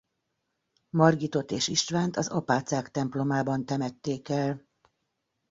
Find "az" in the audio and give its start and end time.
2.17-2.27